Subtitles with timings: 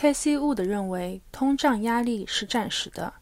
[0.00, 3.12] KC Wood 认为，通胀压力是暂时的。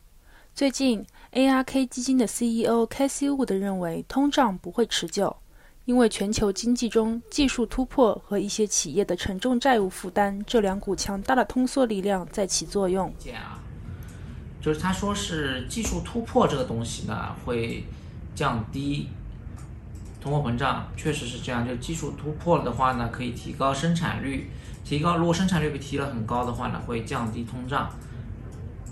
[0.54, 5.34] 最近，ARK 基金的 CEO KC Wood 认为，通胀不会持久，
[5.86, 13.10] 因为全球经济中技术突破和一些企业的沉重债务负担这两股强大的通缩力量在起作用。
[14.60, 17.84] 就是他说是技术突破这个东西呢，会
[18.34, 19.08] 降低
[20.26, 21.64] 通货膨胀，确实是这样。
[21.64, 24.50] 就技术突破了的话呢，可以提高生产率，
[24.84, 27.88] 提高如果生产率被提了很高的话呢，会降低通胀。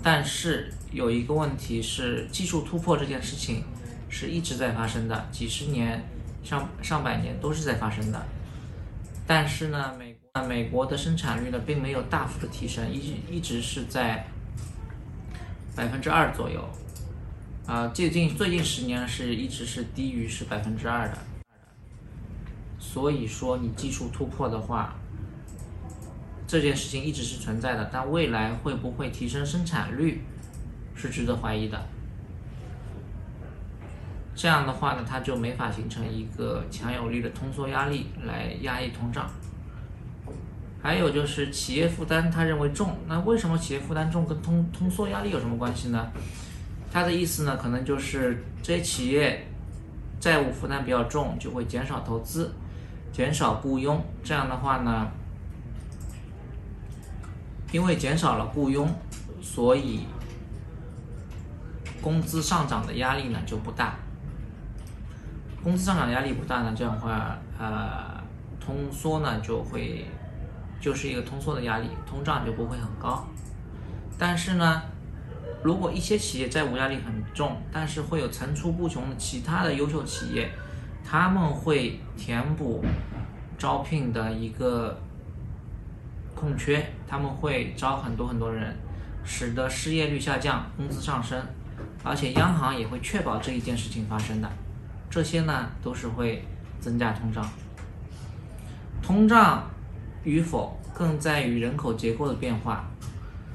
[0.01, 3.65] 但是有一个问题是，技术突破这件事情
[4.07, 6.01] 是一直在发生的，几十年、
[6.41, 8.25] 上上百年都是在发生的。
[9.27, 14.25] 但是呢，美国美国的生产率呢，并没有大幅的提升，一一直是在
[15.75, 16.65] 百分之二左右。
[17.67, 21.17] 啊，最近最近十年是一直是低于是百分之二的。
[22.77, 24.95] 所以说，你技术突破的话。
[26.47, 30.21] 这件事情一直是存在的，但未来会不会提升生产率，
[30.93, 31.87] 是值得怀疑的。
[34.35, 39.27] 这样的话呢，它就没法形成一个强有力的通缩压力来压抑通胀。
[40.83, 46.11] 还有就是企业负担，他认为重，那为什么企业负担重跟通通缩压力有什么关系呢？
[46.95, 49.45] 他的意思呢，可能就是这些企业
[50.17, 52.53] 债务负担比较重，就会减少投资，
[53.11, 55.11] 减少雇佣，这样的话呢。
[57.73, 58.89] 因为减少了雇佣，
[59.41, 60.07] 所以
[62.01, 63.95] 工资上涨的压力呢就不大。
[65.61, 68.23] 工资上涨压力不大呢，这样的话，呃，
[68.57, 70.05] 通缩呢就会
[70.79, 73.27] 就是一个通缩的压力，通胀就不会很高。
[74.17, 74.81] 但是呢，
[75.63, 80.49] 如果一些企业债务压力很重，但是会有层出不穷的其他的优秀企业，
[81.03, 82.83] 他们会填补
[83.57, 84.99] 招聘的一个。
[86.37, 88.75] 空缺，他们会招很多很多人，
[89.23, 91.41] 使得失业率下降，工资上升，
[92.03, 94.51] 而且央行也会确保这一件事情发生的。
[95.09, 96.45] 这些呢，都是会
[96.77, 97.49] 增加通胀。
[99.01, 99.63] 通胀
[100.25, 102.85] 与否，更在于人口结构的变化。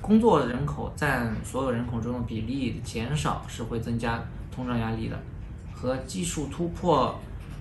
[0.01, 5.19] 工作人口占所有人口中的比例减少，是会增加通胀压力的。
[5.75, 7.19] 和技术突破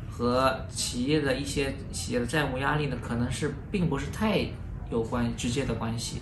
[0.09, 4.45] 和企业的一些企业的债务压力呢，可能是并不是太。
[4.91, 6.21] 有关直接的关系。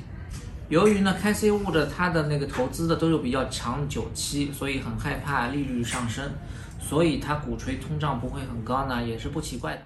[0.67, 6.29] 由于呢，开 C 物的它的那个投资的都有比较长久期，所以很害怕利率上升，
[6.78, 9.81] 所以它鼓吹通胀不会很高呢，也是不奇怪的。